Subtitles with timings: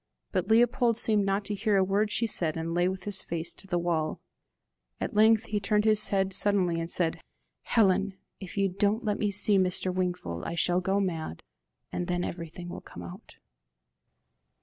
[0.31, 3.53] But Leopold seemed not to hear a word she said, and lay with his face
[3.53, 4.19] to the wall.
[4.99, 7.21] At length he turned his head suddenly, and said,
[7.61, 9.93] "Helen, if you don't let me see Mr.
[9.93, 11.43] Wingfold, I shall go mad,
[11.91, 13.35] and then everything will come out."